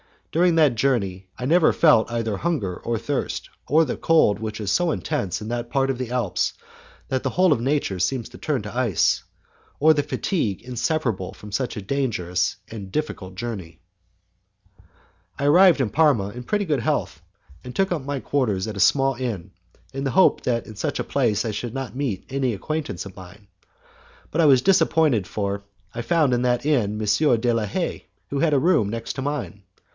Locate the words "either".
2.11-2.37